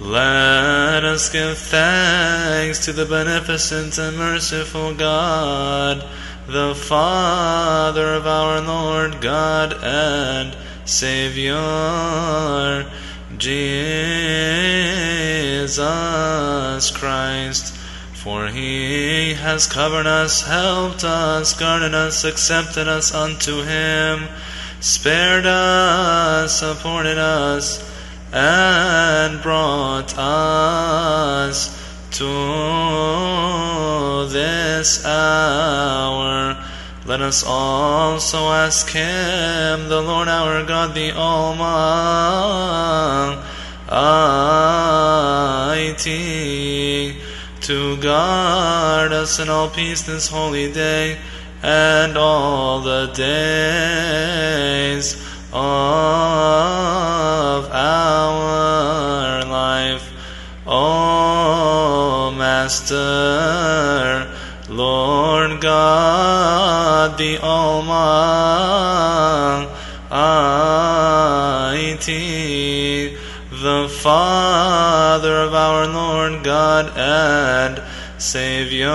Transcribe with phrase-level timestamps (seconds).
[0.00, 6.06] Let us give thanks to the beneficent and merciful God,
[6.46, 11.58] the Father of our Lord God and Savior,
[13.36, 14.06] Jesus
[16.92, 17.74] Christ.
[18.14, 24.28] For he has covered us, helped us, guarded us, accepted us unto him,
[24.78, 27.87] spared us, supported us,
[28.32, 31.76] and brought us
[32.10, 32.24] to
[34.30, 36.56] this hour.
[37.06, 41.56] Let us also ask Him, the Lord our God, the Almighty,
[47.62, 51.18] to guard us in all peace this holy day
[51.62, 54.28] and all the days
[55.52, 55.60] of
[57.72, 60.10] our life.
[60.66, 64.30] O Master,
[64.68, 67.96] Lord God, the Almighty,
[73.50, 77.80] the Father of our Lord God and
[78.20, 78.88] Savior,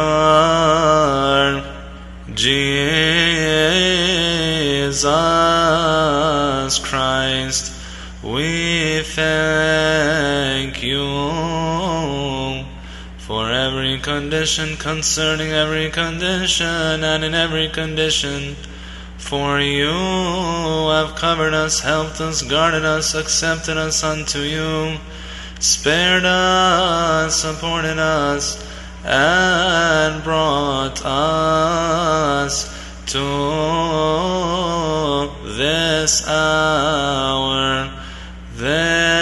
[2.35, 3.13] Jesus
[6.79, 7.73] Christ,
[8.23, 11.03] we thank you
[13.17, 18.55] for every condition, concerning every condition, and in every condition.
[19.17, 24.97] For you have covered us, helped us, guarded us, accepted us unto you,
[25.59, 28.65] spared us, supported us,
[29.05, 32.82] and brought us
[33.13, 33.19] to
[35.45, 37.93] this hour.
[38.55, 39.13] Therefore,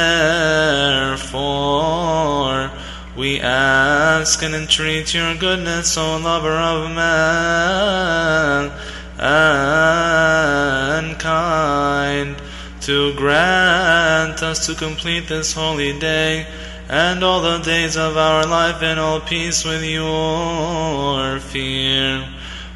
[3.17, 8.72] we ask and entreat your goodness, O lover of man
[9.19, 12.38] and kind,
[12.84, 16.47] to grant us to complete this holy day
[16.88, 22.25] and all the days of our life in all peace with your fear.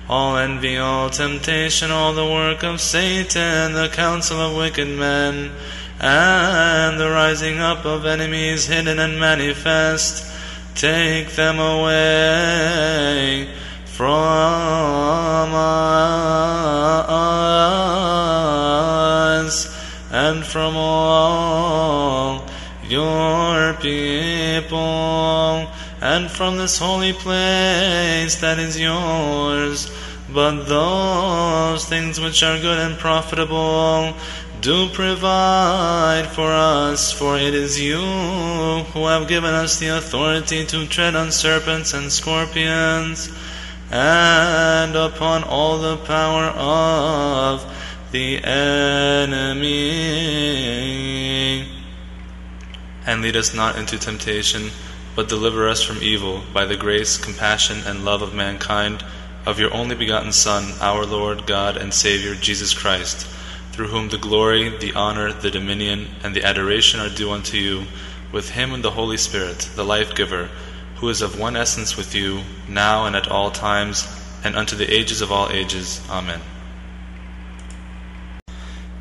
[0.07, 5.51] All envy, all temptation, all the work of Satan, the counsel of wicked men,
[5.99, 10.31] and the rising up of enemies hidden and manifest,
[10.75, 13.49] take them away
[13.85, 15.65] from us
[20.11, 22.45] and from all
[22.87, 25.34] your people
[26.05, 29.89] and from this holy place that is yours.
[30.31, 34.13] But those things which are good and profitable
[34.61, 37.97] do provide for us, for it is you
[38.93, 43.31] who have given us the authority to tread on serpents and scorpions
[43.89, 47.65] and upon all the power of
[48.11, 49.71] the enemy.
[53.07, 54.69] And lead us not into temptation,
[55.15, 59.03] but deliver us from evil by the grace, compassion, and love of mankind,
[59.45, 63.27] of your only begotten Son, our Lord, God, and Savior, Jesus Christ,
[63.71, 67.85] through whom the glory, the honor, the dominion, and the adoration are due unto you,
[68.31, 70.49] with him and the Holy Spirit, the life giver,
[70.95, 74.07] who is of one essence with you, now and at all times,
[74.43, 76.01] and unto the ages of all ages.
[76.09, 76.41] Amen.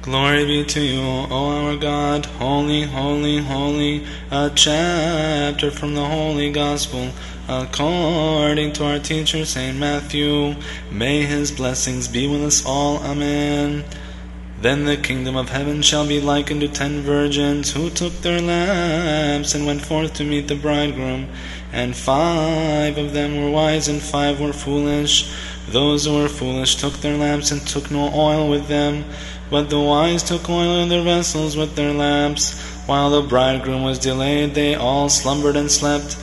[0.04, 6.52] Glory be to you, O our God, holy, holy, holy, a chapter from the Holy
[6.52, 7.10] Gospel,
[7.48, 10.56] according to our teacher Saint Matthew.
[10.90, 12.98] May his blessings be with us all.
[12.98, 13.82] Amen.
[14.60, 19.54] Then the kingdom of heaven shall be likened to ten virgins who took their lamps
[19.54, 21.28] and went forth to meet the bridegroom.
[21.72, 25.32] And five of them were wise, and five were foolish.
[25.66, 29.06] Those who were foolish took their lamps and took no oil with them.
[29.50, 32.58] But the wise took oil in their vessels with their lamps.
[32.86, 36.16] While the bridegroom was delayed, they all slumbered and slept.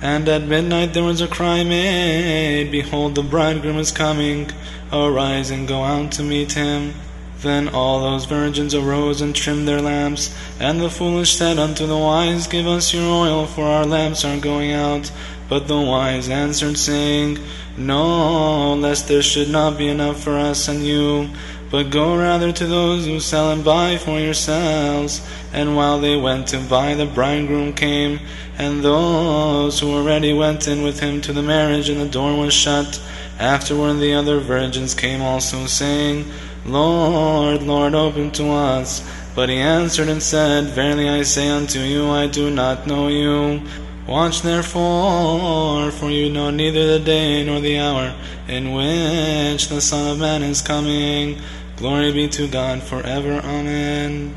[0.00, 4.50] And at midnight there was a cry made, Behold, the bridegroom is coming.
[4.92, 6.94] Arise and go out to meet him.
[7.42, 10.34] Then all those virgins arose and trimmed their lamps.
[10.60, 14.38] And the foolish said unto the wise, Give us your oil, for our lamps are
[14.38, 15.10] going out.
[15.48, 17.38] But the wise answered, saying,
[17.76, 21.30] No, lest there should not be enough for us and you.
[21.72, 25.26] But go rather to those who sell and buy for yourselves.
[25.54, 28.20] And while they went to buy, the bridegroom came,
[28.58, 32.36] and those who were ready went in with him to the marriage, and the door
[32.36, 33.00] was shut.
[33.38, 36.26] Afterward the other virgins came also, saying,
[36.66, 39.02] Lord, Lord, open to us.
[39.34, 43.62] But he answered and said, Verily I say unto you, I do not know you.
[44.06, 48.14] Watch therefore, for you know neither the day nor the hour
[48.46, 51.40] in which the Son of Man is coming.
[51.76, 53.40] Glory be to God forever.
[53.44, 54.34] Amen.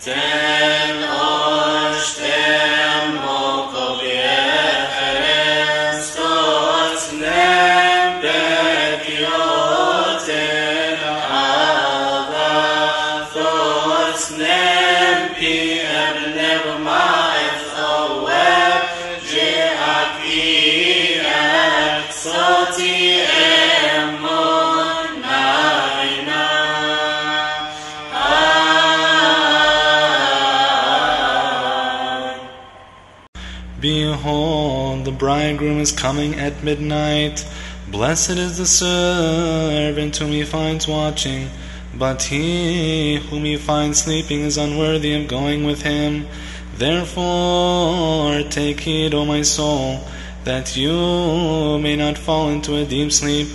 [0.00, 1.04] Ten
[35.18, 37.46] bridegroom is coming at midnight.
[37.88, 41.48] Blessed is the servant whom he finds watching.
[41.96, 46.26] But he whom he finds sleeping is unworthy of going with him.
[46.76, 50.00] Therefore, take heed, O my soul,
[50.42, 53.46] that you may not fall into a deep sleep,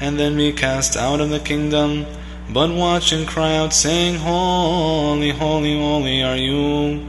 [0.00, 2.06] and then be cast out of the kingdom.
[2.50, 7.04] But watch and cry out, saying, Holy, holy, holy are you.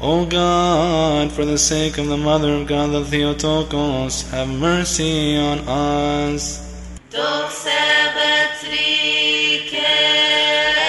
[0.00, 5.58] O God, for the sake of the Mother of God, the Theotokos, have mercy on
[5.66, 6.62] us.
[7.10, 7.66] Doxe
[8.14, 9.74] betrike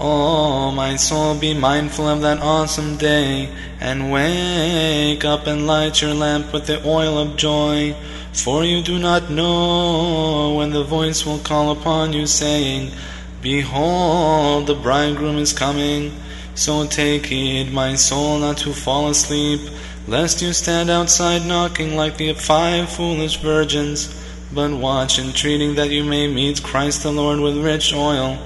[0.01, 3.51] O my soul, be mindful of that awesome day,
[3.81, 7.95] and wake up and light your lamp with the oil of joy.
[8.33, 12.93] For you do not know when the voice will call upon you, saying,
[13.43, 16.13] Behold, the bridegroom is coming.
[16.55, 19.61] So take heed, my soul, not to fall asleep,
[20.07, 24.15] lest you stand outside knocking like the five foolish virgins.
[24.53, 28.39] But watch, entreating that you may meet Christ the Lord with rich oil,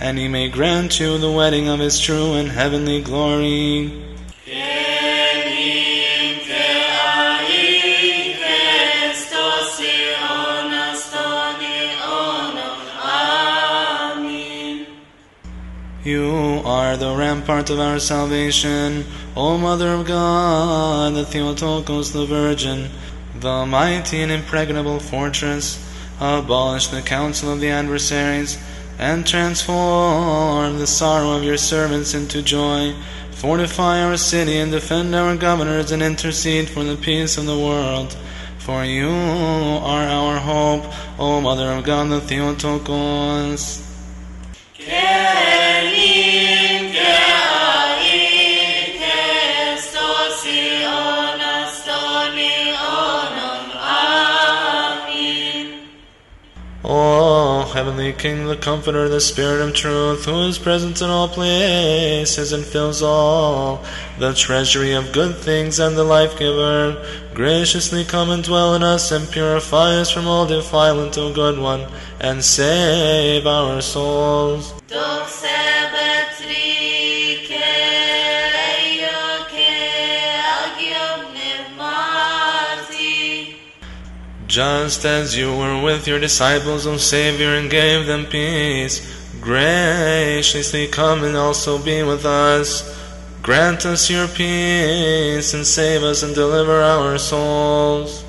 [0.00, 4.09] and he may grant you the wedding of his true and heavenly glory.
[16.70, 19.04] Are the rampart of our salvation,
[19.36, 22.90] O Mother of God, the Theotokos, the Virgin,
[23.34, 25.84] the mighty and impregnable fortress.
[26.20, 28.56] Abolish the counsel of the adversaries,
[29.00, 32.94] and transform the sorrow of your servants into joy.
[33.32, 38.16] Fortify our city and defend our governors, and intercede for the peace of the world.
[38.58, 40.84] For you are our hope,
[41.18, 43.82] O Mother of God, the Theotokos.
[44.78, 46.19] Kenim
[57.80, 62.62] heavenly King, the Comforter, the Spirit of truth, who is present in all places and
[62.62, 63.82] fills all
[64.18, 69.12] the treasury of good things and the life giver, graciously come and dwell in us
[69.12, 71.90] and purify us from all defilement, O good one,
[72.20, 74.74] and save our souls.
[74.86, 75.79] Doxe
[84.50, 88.98] Just as you were with your disciples, O Savior, and gave them peace,
[89.40, 92.82] graciously come and also be with us.
[93.42, 98.24] Grant us your peace and save us and deliver our souls.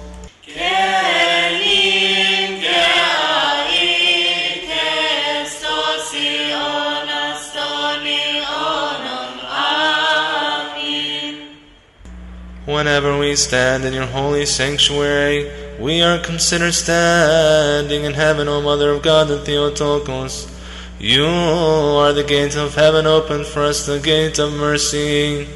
[12.67, 18.91] Whenever we stand in your holy sanctuary, we are considered standing in heaven, O Mother
[18.91, 20.47] of God, the Theotokos.
[20.99, 25.47] You are the gate of heaven, open for us the gate of mercy.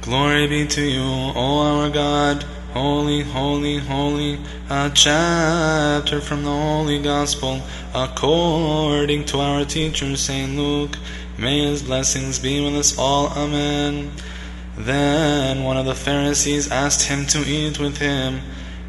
[0.00, 2.42] Glory be to you, O our God.
[2.72, 7.62] Holy, holy, holy, a chapter from the Holy Gospel,
[7.94, 10.58] according to our teacher, St.
[10.58, 10.98] Luke.
[11.38, 13.28] May his blessings be with us all.
[13.28, 14.10] Amen.
[14.76, 18.40] Then one of the Pharisees asked him to eat with him.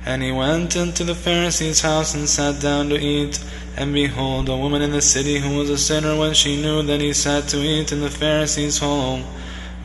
[0.06, 3.44] And he went into the Pharisee's house and sat down to eat.
[3.76, 7.02] And behold, a woman in the city who was a sinner, when she knew that
[7.02, 9.24] he sat to eat in the Pharisee's home,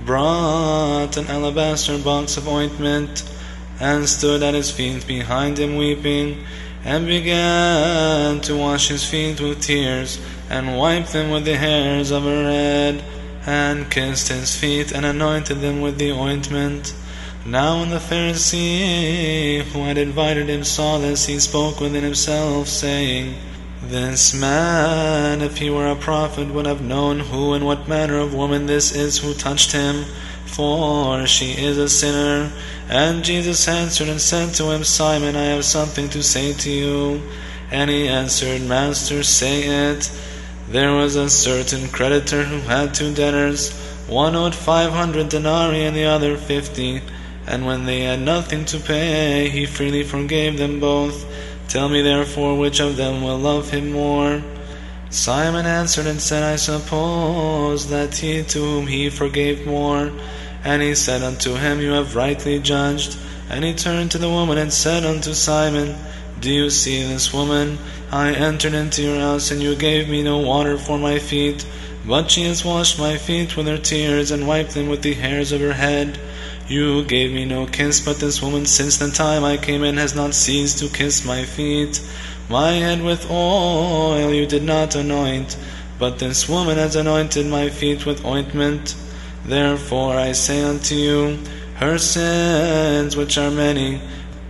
[0.05, 3.25] brought an alabaster box of ointment,
[3.81, 6.45] and stood at his feet behind him weeping,
[6.85, 10.19] and began to wash his feet with tears,
[10.51, 13.03] and wipe them with the hairs of her head,
[13.47, 16.95] and kissed his feet, and anointed them with the ointment.
[17.51, 23.35] Now when the Pharisee who had invited him saw this, he spoke within himself, saying,
[23.83, 28.35] This man, if he were a prophet, would have known who and what manner of
[28.35, 30.05] woman this is who touched him,
[30.47, 32.53] for she is a sinner.
[32.89, 37.21] And Jesus answered and said to him, Simon, I have something to say to you.
[37.73, 40.09] And he answered, Master, say it.
[40.69, 43.77] There was a certain creditor who had two debtors.
[44.07, 47.03] One owed five hundred denarii and the other fifty.
[47.47, 51.25] And when they had nothing to pay, he freely forgave them both.
[51.69, 54.43] Tell me therefore which of them will love him more.
[55.11, 60.13] Simon answered and said, I suppose that he to whom he forgave more.
[60.63, 63.17] And he said unto him, You have rightly judged.
[63.49, 65.97] And he turned to the woman and said unto Simon,
[66.39, 67.79] Do you see this woman?
[68.13, 71.67] I entered into your house, and you gave me no water for my feet,
[72.07, 75.51] but she has washed my feet with her tears and wiped them with the hairs
[75.53, 76.19] of her head.
[76.71, 80.15] You gave me no kiss, but this woman since the time I came in has
[80.15, 82.01] not ceased to kiss my feet.
[82.49, 85.59] My head with oil you did not anoint,
[85.99, 88.95] but this woman has anointed my feet with ointment.
[89.45, 91.39] Therefore I say unto you,
[91.75, 94.01] her sins, which are many,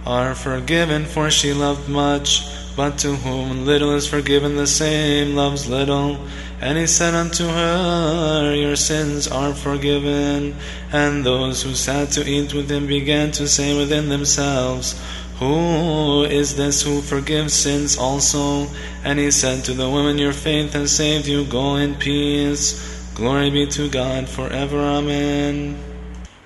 [0.05, 2.43] are forgiven, for she loved much.
[2.77, 6.19] But to whom little is forgiven, the same loves little.
[6.61, 10.55] And he said unto her, Your sins are forgiven.
[10.93, 15.00] And those who sat to eat with him began to say within themselves,
[15.38, 18.67] Who is this who forgives sins also?
[19.05, 21.47] And he said to the woman, Your faith has saved you.
[21.47, 22.76] Go in peace.
[23.14, 24.79] Glory be to God forever.
[24.79, 25.79] Amen.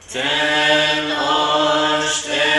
[0.09, 2.55] Ten oshtem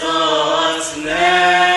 [0.00, 1.69] Christos nem bekioten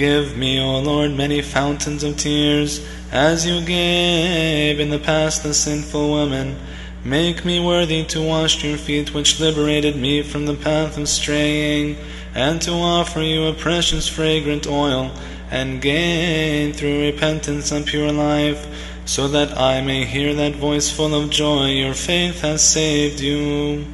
[0.00, 2.80] Give me, O Lord, many fountains of tears,
[3.12, 6.56] as you gave in the past the sinful woman.
[7.04, 11.98] Make me worthy to wash your feet, which liberated me from the path of straying,
[12.34, 15.10] and to offer you a precious fragrant oil,
[15.50, 18.66] and gain through repentance a pure life,
[19.04, 21.72] so that I may hear that voice full of joy.
[21.72, 23.84] Your faith has saved you.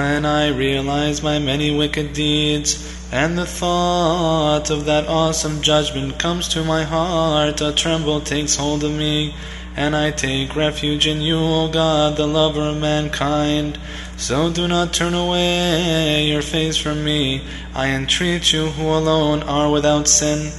[0.00, 2.70] When I realize my many wicked deeds,
[3.12, 8.82] and the thought of that awesome judgment comes to my heart, a tremble takes hold
[8.82, 9.34] of me,
[9.76, 13.78] and I take refuge in you, O God, the lover of mankind.
[14.16, 17.42] So do not turn away your face from me.
[17.74, 20.50] I entreat you, who alone are without sin.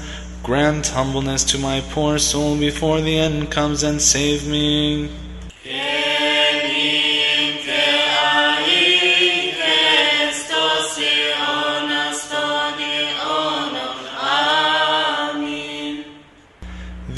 [0.44, 5.10] Grant humbleness to my poor soul before the end comes and save me.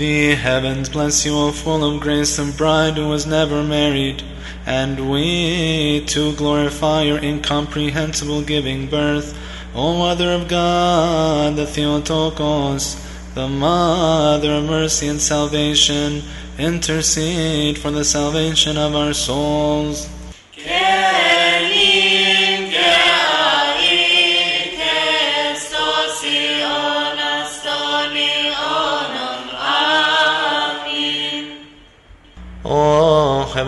[0.03, 4.21] The heavens bless you, O full of grace, the bride who was never married.
[4.65, 9.33] And we too glorify your incomprehensible giving birth,
[9.73, 12.97] O Mother of God, the Theotokos,
[13.33, 16.23] the Mother of mercy and salvation,
[16.57, 20.09] intercede for the salvation of our souls.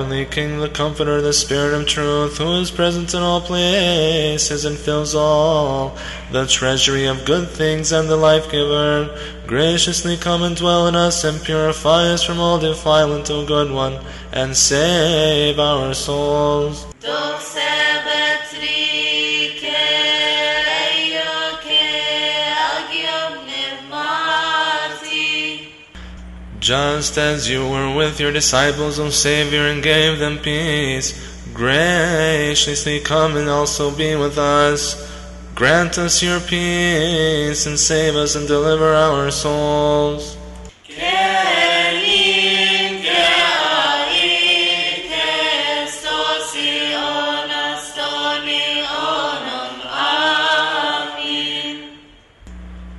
[0.06, 4.78] Heavenly King, the Comforter, the Spirit of truth, who is present in all places and
[4.78, 5.98] fills all
[6.32, 9.10] the treasury of good things and the life giver,
[9.48, 14.00] graciously come and dwell in us and purify us from all defilement, O good one,
[14.32, 16.86] and save our souls.
[26.66, 31.14] Just as you were with your disciples, O Savior, and gave them peace,
[31.54, 34.98] graciously come and also be with us.
[35.54, 40.38] Grant us your peace and save us and deliver our souls.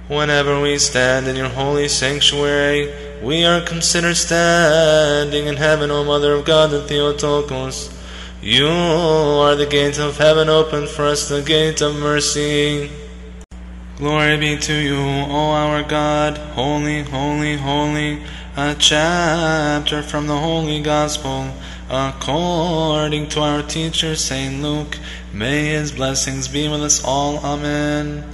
[0.08, 6.34] Whenever we stand in your holy sanctuary, we are considered standing in heaven, O Mother
[6.34, 7.92] of God, the Theotokos.
[8.40, 12.88] You are the gate of heaven, open for us the gate of mercy.
[13.96, 18.22] Glory be to you, O our God, holy, holy, holy.
[18.56, 21.50] A chapter from the Holy Gospel,
[21.90, 24.98] according to our teacher Saint Luke.
[25.32, 27.38] May his blessings be with us all.
[27.38, 28.24] Amen.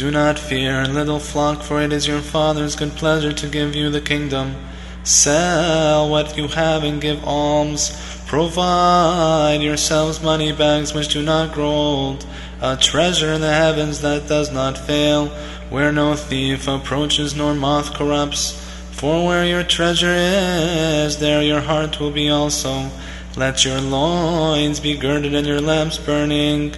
[0.00, 3.90] Do not fear, little flock, for it is your Father's good pleasure to give you
[3.90, 4.56] the kingdom.
[5.04, 7.90] Sell what you have and give alms.
[8.26, 12.26] Provide yourselves money bags which do not grow old,
[12.62, 15.26] a treasure in the heavens that does not fail,
[15.68, 18.52] where no thief approaches nor moth corrupts.
[18.92, 22.88] For where your treasure is, there your heart will be also.
[23.36, 26.74] Let your loins be girded and your lamps burning.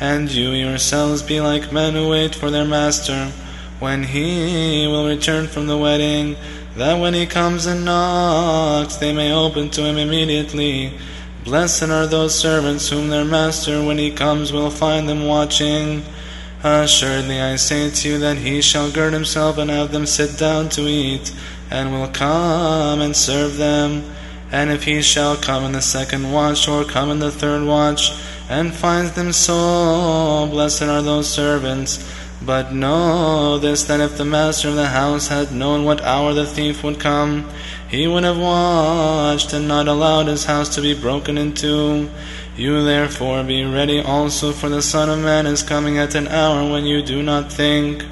[0.00, 3.32] And you yourselves be like men who wait for their master,
[3.78, 6.36] when he will return from the wedding,
[6.76, 10.92] that when he comes and knocks, they may open to him immediately.
[11.44, 16.02] Blessed are those servants whom their master, when he comes, will find them watching.
[16.64, 20.70] Assuredly I say to you that he shall gird himself and have them sit down
[20.70, 21.32] to eat,
[21.70, 24.02] and will come and serve them.
[24.50, 28.10] And if he shall come in the second watch, or come in the third watch,
[28.48, 32.04] and finds them so, blessed are those servants.
[32.42, 36.44] But know this that if the master of the house had known what hour the
[36.44, 37.48] thief would come,
[37.88, 42.10] he would have watched and not allowed his house to be broken into.
[42.56, 46.70] You therefore be ready also, for the Son of Man is coming at an hour
[46.70, 48.04] when you do not think.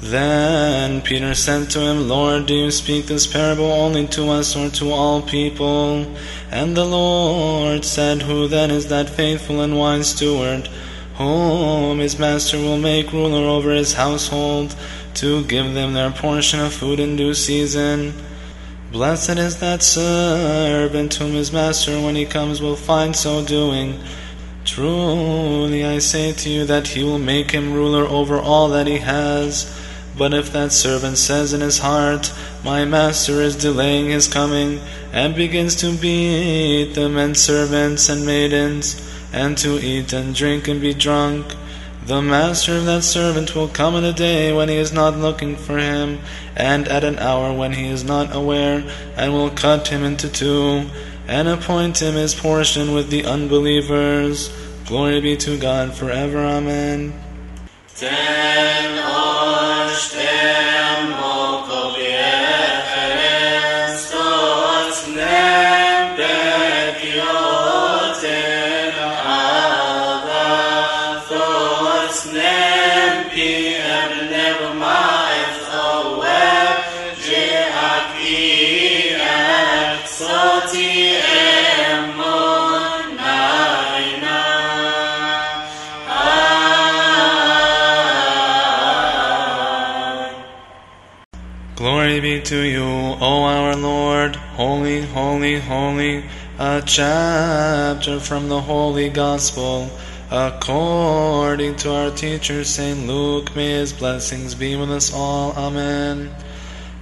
[0.00, 4.68] Then Peter said to him, Lord, do you speak this parable only to us or
[4.70, 6.06] to all people?
[6.50, 10.68] And the Lord said, Who then is that faithful and wise steward,
[11.16, 14.76] whom his master will make ruler over his household,
[15.14, 18.12] to give them their portion of food in due season?
[18.92, 24.00] Blessed is that servant whom his master, when he comes, will find so doing.
[24.64, 28.98] Truly I say to you that he will make him ruler over all that he
[28.98, 29.83] has.
[30.16, 32.32] But if that servant says in his heart,
[32.64, 34.80] My master is delaying his coming,
[35.12, 39.00] and begins to beat the men servants and maidens,
[39.32, 41.54] and to eat and drink and be drunk,
[42.06, 45.56] the master of that servant will come in a day when he is not looking
[45.56, 46.20] for him,
[46.54, 48.84] and at an hour when he is not aware,
[49.16, 50.84] and will cut him into two,
[51.26, 54.54] and appoint him his portion with the unbelievers.
[54.86, 56.38] Glory be to God forever.
[56.38, 57.23] Amen.
[57.94, 58.98] Ten
[59.86, 60.20] oshtem
[61.20, 61.43] moko
[92.04, 96.22] Glory be to you, O our Lord, holy, holy, holy.
[96.58, 99.88] A chapter from the Holy Gospel,
[100.30, 103.56] according to our teacher Saint Luke.
[103.56, 105.52] May his blessings be with us all.
[105.52, 106.30] Amen.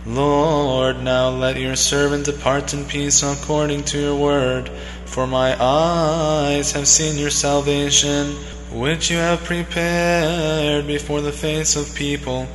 [0.07, 4.69] Lord, now let your servant depart in peace according to your word.
[5.05, 8.37] For my eyes have seen your salvation,
[8.71, 12.47] which you have prepared before the face of people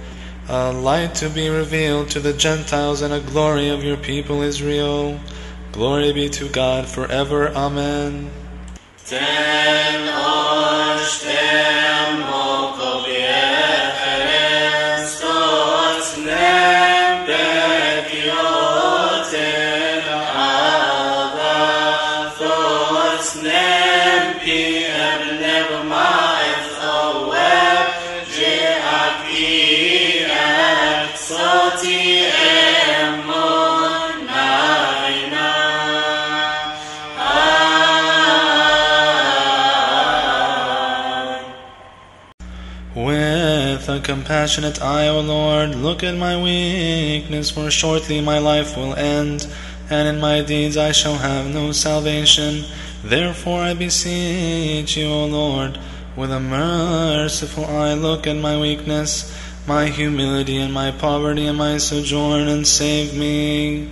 [0.50, 5.20] a light to be revealed to the Gentiles and a glory of your people Israel.
[5.74, 7.50] Glory be to God forever.
[7.50, 8.32] Amen.
[44.08, 49.46] Compassionate eye, O Lord, look at my weakness, for shortly my life will end,
[49.90, 52.64] and in my deeds I shall have no salvation.
[53.04, 55.78] Therefore I beseech you, O Lord,
[56.16, 59.30] with a merciful eye, look at my weakness,
[59.68, 63.90] my humility, and my poverty, and my sojourn, and save me.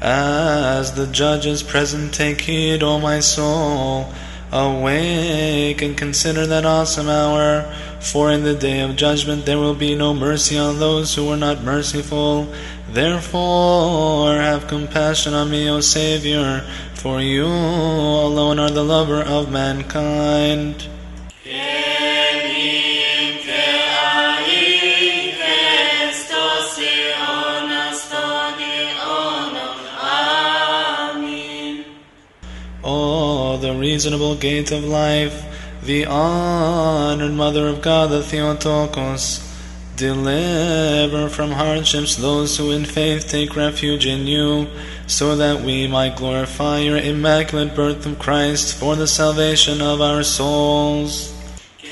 [0.00, 4.12] As the judges present, take heed, O my soul.
[4.52, 7.62] Awake and consider that awesome hour,
[8.00, 11.36] for in the day of judgment there will be no mercy on those who were
[11.36, 12.46] not merciful.
[12.88, 20.86] Therefore, have compassion on me, O Savior, for you alone are the lover of mankind.
[33.66, 35.44] The reasonable gate of life,
[35.82, 39.42] the honored mother of God, the Theotokos,
[39.96, 44.68] deliver from hardships those who in faith take refuge in you,
[45.08, 50.22] so that we might glorify your immaculate birth of Christ for the salvation of our
[50.22, 51.34] souls.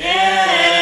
[0.00, 0.73] O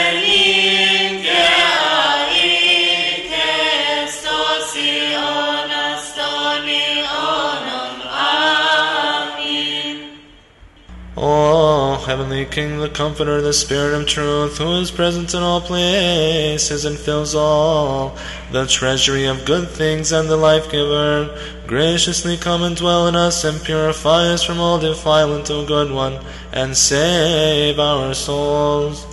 [12.13, 16.99] heavenly King, the Comforter, the Spirit of truth, who is present in all places and
[16.99, 18.15] fills all,
[18.51, 21.35] the treasury of good things and the life giver,
[21.67, 26.23] graciously come and dwell in us and purify us from all defilement, O good one,
[26.53, 29.07] and save our souls.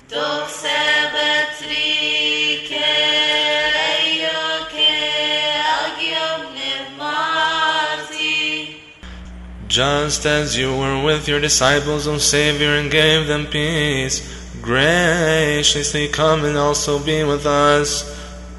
[9.80, 14.20] Just as you were with your disciples, O Savior, and gave them peace,
[14.60, 18.04] graciously come and also be with us.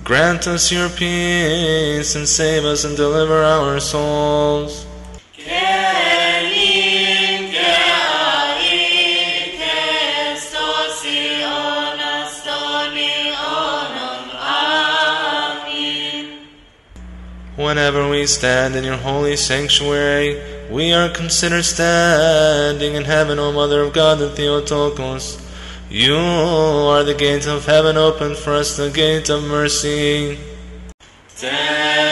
[0.04, 4.88] Grant us your peace and save us and deliver our souls.
[17.58, 23.82] Whenever we stand in your holy sanctuary, we are considered standing in heaven, O Mother
[23.82, 25.38] of God, the Theotokos.
[25.90, 30.40] You are the gate of heaven, open for us the gate of mercy.
[31.42, 32.11] We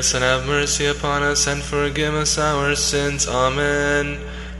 [0.00, 3.28] us and have mercy upon us and forgive us our sins.
[3.28, 4.16] Amen.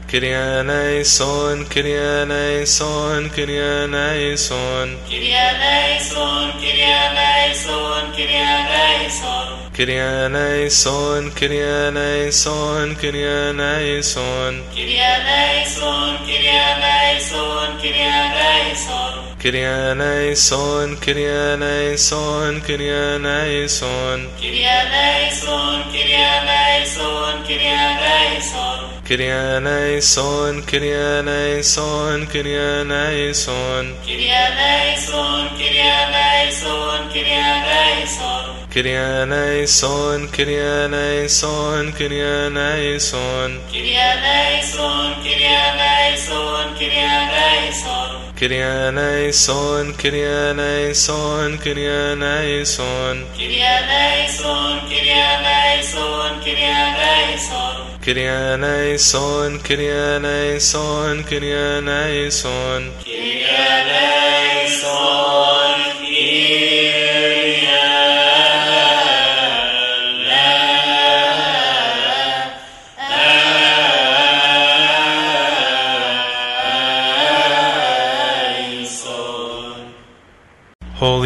[0.07, 4.87] Kyrie eleison, Kyrie eleison, Kyrie eleison.
[5.09, 9.47] Kyrie eleison, Kyrie eleison, Kyrie eleison.
[9.73, 14.53] Kyrie eleison, Kyrie eleison, Kyrie eleison.
[14.75, 19.00] Kyrie eleison, Kyrie eleison, Kyrie eleison.
[19.41, 24.29] Kyrie eleison, Kyrie eleison, Kyrie eleison.
[24.37, 29.01] Kyrie eleison, Kyrie eleison, Kyrie eleison.
[29.03, 30.93] Kyrie eleison, Kyrie
[40.53, 42.13] eleison, Kyrie
[46.93, 48.20] eleison.
[48.41, 53.27] Kyrie eleison, Kyrie eleison, Kyrie eleison.
[53.37, 54.79] Kyrie eleison,
[59.61, 61.51] Kyrie eleison, Kyrie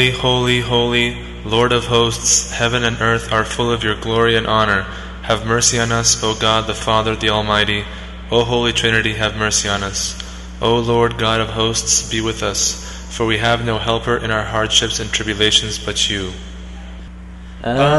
[0.06, 4.46] Holy, holy, holy, Lord of hosts, heaven and earth are full of your glory and
[4.46, 4.84] honor.
[5.24, 7.86] Have mercy on us, O God the Father, the Almighty.
[8.30, 10.16] O Holy Trinity, have mercy on us.
[10.62, 14.44] O Lord God of hosts, be with us, for we have no helper in our
[14.44, 16.34] hardships and tribulations but you.
[17.64, 17.96] Absolve,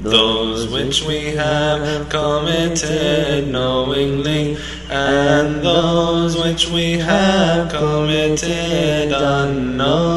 [0.00, 4.56] Those which we have committed knowingly,
[4.90, 10.11] and those which we have committed unknowingly,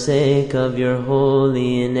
[0.00, 2.00] sake of your holy name,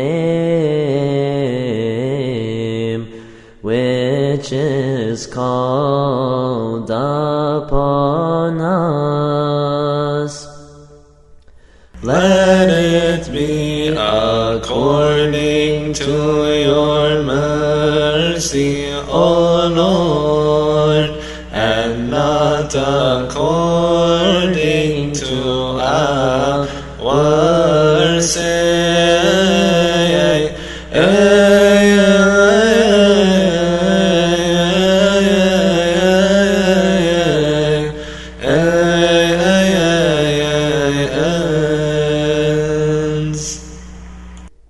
[3.60, 10.46] which is called upon us.
[12.02, 18.79] Let it be according to your mercy,